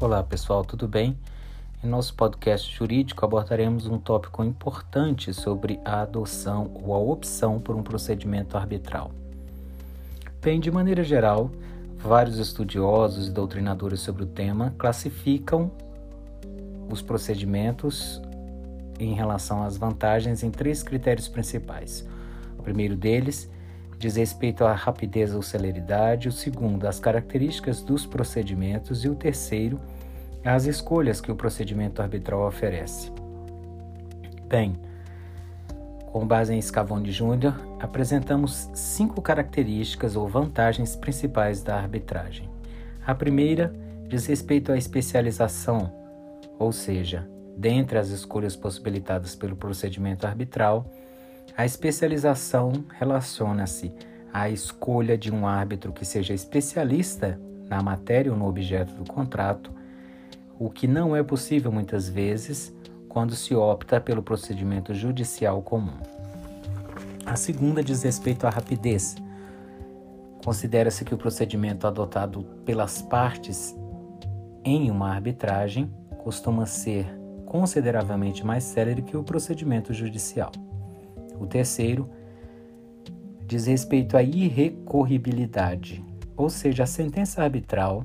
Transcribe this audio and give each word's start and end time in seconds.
Olá 0.00 0.22
pessoal, 0.22 0.64
tudo 0.64 0.86
bem? 0.86 1.18
Em 1.82 1.88
nosso 1.88 2.14
podcast 2.14 2.72
jurídico 2.72 3.24
abordaremos 3.24 3.88
um 3.88 3.98
tópico 3.98 4.44
importante 4.44 5.34
sobre 5.34 5.80
a 5.84 6.02
adoção 6.02 6.70
ou 6.84 6.94
a 6.94 6.98
opção 6.98 7.58
por 7.58 7.74
um 7.74 7.82
procedimento 7.82 8.56
arbitral. 8.56 9.10
Bem, 10.40 10.60
de 10.60 10.70
maneira 10.70 11.02
geral, 11.02 11.50
vários 11.96 12.38
estudiosos 12.38 13.26
e 13.26 13.32
doutrinadores 13.32 13.98
sobre 13.98 14.22
o 14.22 14.26
tema 14.26 14.72
classificam 14.78 15.68
os 16.88 17.02
procedimentos 17.02 18.22
em 19.00 19.14
relação 19.14 19.64
às 19.64 19.76
vantagens 19.76 20.44
em 20.44 20.50
três 20.52 20.80
critérios 20.80 21.26
principais. 21.26 22.06
O 22.56 22.62
primeiro 22.62 22.94
deles 22.94 23.50
diz 23.98 24.16
respeito 24.16 24.64
à 24.64 24.72
rapidez 24.72 25.34
ou 25.34 25.42
celeridade, 25.42 26.28
o 26.28 26.32
segundo, 26.32 26.86
às 26.86 27.00
características 27.00 27.82
dos 27.82 28.06
procedimentos 28.06 29.04
e 29.04 29.08
o 29.08 29.14
terceiro, 29.14 29.80
às 30.44 30.66
escolhas 30.66 31.20
que 31.20 31.32
o 31.32 31.36
procedimento 31.36 32.00
arbitral 32.00 32.46
oferece. 32.46 33.10
Bem, 34.48 34.78
com 36.12 36.26
base 36.26 36.54
em 36.54 36.62
Scavone 36.62 37.10
Júnior, 37.10 37.54
apresentamos 37.80 38.70
cinco 38.72 39.20
características 39.20 40.16
ou 40.16 40.26
vantagens 40.28 40.96
principais 40.96 41.62
da 41.62 41.76
arbitragem. 41.76 42.48
A 43.04 43.14
primeira 43.14 43.72
diz 44.08 44.26
respeito 44.26 44.72
à 44.72 44.78
especialização, 44.78 45.92
ou 46.58 46.72
seja, 46.72 47.28
dentre 47.56 47.98
as 47.98 48.08
escolhas 48.08 48.54
possibilitadas 48.54 49.34
pelo 49.34 49.56
procedimento 49.56 50.26
arbitral, 50.26 50.90
a 51.58 51.64
especialização 51.64 52.84
relaciona-se 53.00 53.92
à 54.32 54.48
escolha 54.48 55.18
de 55.18 55.34
um 55.34 55.44
árbitro 55.44 55.92
que 55.92 56.04
seja 56.04 56.32
especialista 56.32 57.36
na 57.68 57.82
matéria 57.82 58.30
ou 58.30 58.38
no 58.38 58.46
objeto 58.46 58.94
do 58.94 59.04
contrato, 59.04 59.72
o 60.56 60.70
que 60.70 60.86
não 60.86 61.16
é 61.16 61.22
possível 61.24 61.72
muitas 61.72 62.08
vezes 62.08 62.72
quando 63.08 63.34
se 63.34 63.56
opta 63.56 64.00
pelo 64.00 64.22
procedimento 64.22 64.94
judicial 64.94 65.60
comum. 65.60 65.98
A 67.26 67.34
segunda 67.34 67.82
diz 67.82 68.04
respeito 68.04 68.46
à 68.46 68.50
rapidez. 68.50 69.16
Considera-se 70.44 71.04
que 71.04 71.12
o 71.12 71.18
procedimento 71.18 71.88
adotado 71.88 72.44
pelas 72.64 73.02
partes 73.02 73.76
em 74.64 74.92
uma 74.92 75.10
arbitragem 75.10 75.92
costuma 76.22 76.66
ser 76.66 77.04
consideravelmente 77.44 78.46
mais 78.46 78.62
célere 78.62 79.02
que 79.02 79.16
o 79.16 79.24
procedimento 79.24 79.92
judicial. 79.92 80.52
O 81.38 81.46
terceiro 81.46 82.08
diz 83.46 83.66
respeito 83.66 84.16
à 84.16 84.22
irrecorribilidade, 84.22 86.04
ou 86.36 86.50
seja, 86.50 86.82
a 86.82 86.86
sentença 86.86 87.42
arbitral 87.42 88.04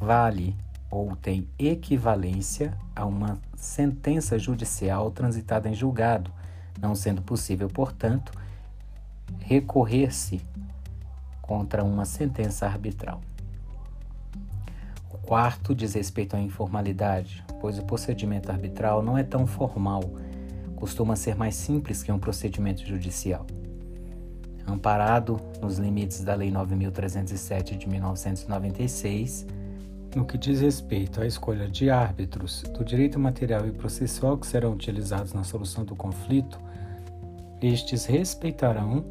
vale 0.00 0.56
ou 0.90 1.16
tem 1.16 1.48
equivalência 1.58 2.76
a 2.94 3.04
uma 3.04 3.38
sentença 3.56 4.38
judicial 4.38 5.10
transitada 5.10 5.68
em 5.68 5.74
julgado, 5.74 6.30
não 6.80 6.94
sendo 6.94 7.20
possível, 7.20 7.68
portanto, 7.68 8.32
recorrer-se 9.40 10.40
contra 11.42 11.82
uma 11.82 12.04
sentença 12.04 12.66
arbitral. 12.66 13.20
O 15.12 15.18
quarto 15.18 15.74
diz 15.74 15.94
respeito 15.94 16.36
à 16.36 16.40
informalidade, 16.40 17.44
pois 17.60 17.78
o 17.78 17.84
procedimento 17.84 18.52
arbitral 18.52 19.02
não 19.02 19.18
é 19.18 19.24
tão 19.24 19.46
formal 19.46 20.02
costuma 20.84 21.16
ser 21.16 21.34
mais 21.34 21.54
simples 21.54 22.02
que 22.02 22.12
um 22.12 22.18
procedimento 22.18 22.86
judicial. 22.86 23.46
Amparado 24.66 25.40
nos 25.62 25.78
limites 25.78 26.20
da 26.20 26.34
Lei 26.34 26.50
9307 26.50 27.74
de 27.74 27.88
1996, 27.88 29.46
no 30.14 30.26
que 30.26 30.36
diz 30.36 30.60
respeito 30.60 31.22
à 31.22 31.26
escolha 31.26 31.70
de 31.70 31.88
árbitros 31.88 32.64
do 32.64 32.84
direito 32.84 33.18
material 33.18 33.66
e 33.66 33.72
processual 33.72 34.36
que 34.36 34.46
serão 34.46 34.74
utilizados 34.74 35.32
na 35.32 35.42
solução 35.42 35.86
do 35.86 35.96
conflito, 35.96 36.60
estes 37.62 38.04
respeitarão 38.04 39.06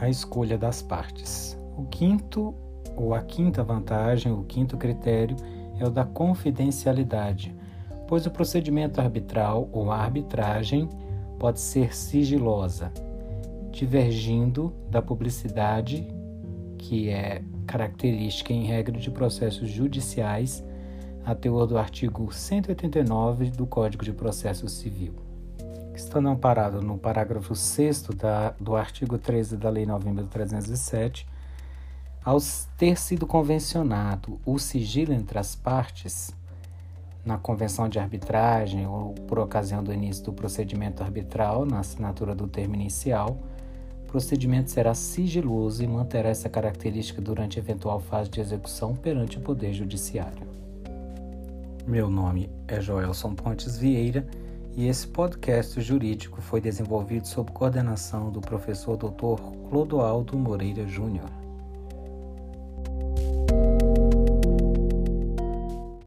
a 0.00 0.08
escolha 0.08 0.56
das 0.56 0.80
partes. 0.80 1.58
O 1.76 1.86
quinto 1.86 2.54
ou 2.94 3.14
a 3.14 3.20
quinta 3.20 3.64
vantagem, 3.64 4.30
o 4.30 4.44
quinto 4.44 4.76
critério 4.76 5.36
é 5.76 5.84
o 5.84 5.90
da 5.90 6.04
confidencialidade, 6.04 7.52
pois 8.06 8.26
o 8.26 8.30
procedimento 8.30 9.00
arbitral 9.00 9.68
ou 9.72 9.90
arbitragem 9.90 10.88
pode 11.38 11.60
ser 11.60 11.94
sigilosa, 11.94 12.92
divergindo 13.70 14.72
da 14.90 15.02
publicidade, 15.02 16.06
que 16.78 17.08
é 17.08 17.42
característica 17.66 18.52
em 18.52 18.64
regra 18.64 18.98
de 18.98 19.10
processos 19.10 19.68
judiciais, 19.70 20.64
a 21.24 21.34
teor 21.34 21.66
do 21.66 21.78
artigo 21.78 22.32
189 22.32 23.50
do 23.50 23.66
Código 23.66 24.04
de 24.04 24.12
Processo 24.12 24.68
Civil. 24.68 25.14
Estando 25.94 26.28
amparado 26.28 26.82
no 26.82 26.98
parágrafo 26.98 27.54
6 27.54 28.08
do 28.60 28.76
artigo 28.76 29.16
13 29.16 29.56
da 29.56 29.70
Lei 29.70 29.86
9.307, 29.86 31.24
ao 32.22 32.38
ter 32.76 32.98
sido 32.98 33.26
convencionado 33.26 34.40
o 34.44 34.58
sigilo 34.58 35.12
entre 35.12 35.38
as 35.38 35.54
partes, 35.54 36.34
na 37.24 37.38
convenção 37.38 37.88
de 37.88 37.98
arbitragem 37.98 38.86
ou 38.86 39.14
por 39.26 39.38
ocasião 39.38 39.82
do 39.82 39.92
início 39.92 40.24
do 40.24 40.32
procedimento 40.32 41.02
arbitral, 41.02 41.64
na 41.64 41.80
assinatura 41.80 42.34
do 42.34 42.46
termo 42.46 42.74
inicial, 42.74 43.38
o 44.02 44.06
procedimento 44.06 44.70
será 44.70 44.94
sigiloso 44.94 45.82
e 45.82 45.86
manterá 45.86 46.28
essa 46.28 46.48
característica 46.48 47.20
durante 47.20 47.58
eventual 47.58 47.98
fase 47.98 48.30
de 48.30 48.40
execução 48.40 48.94
perante 48.94 49.38
o 49.38 49.40
Poder 49.40 49.72
Judiciário. 49.72 50.46
Meu 51.86 52.08
nome 52.08 52.50
é 52.68 52.80
Joelson 52.80 53.34
Pontes 53.34 53.76
Vieira 53.76 54.26
e 54.76 54.86
esse 54.86 55.06
podcast 55.06 55.80
jurídico 55.80 56.40
foi 56.40 56.60
desenvolvido 56.60 57.26
sob 57.26 57.50
coordenação 57.52 58.30
do 58.30 58.40
professor 58.40 58.96
Dr. 58.96 59.40
Clodoaldo 59.68 60.36
Moreira 60.38 60.86
Júnior. 60.86 61.43